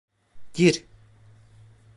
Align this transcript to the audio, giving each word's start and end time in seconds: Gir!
Gir! 0.53 0.83